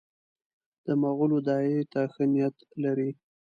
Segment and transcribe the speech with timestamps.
[0.85, 3.09] د مغولو داعیې ته ښه نیت لري.